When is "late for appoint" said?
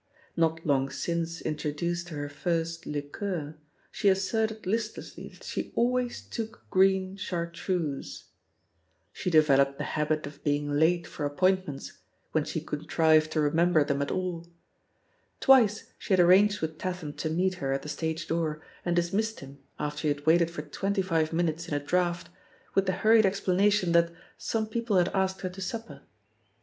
10.79-11.67